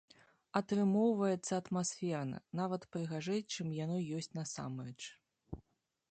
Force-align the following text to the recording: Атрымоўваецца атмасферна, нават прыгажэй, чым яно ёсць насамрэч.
Атрымоўваецца 0.59 1.53
атмасферна, 1.63 2.39
нават 2.59 2.81
прыгажэй, 2.95 3.41
чым 3.57 3.67
яно 3.85 3.97
ёсць 4.21 4.31
насамрэч. 4.39 4.97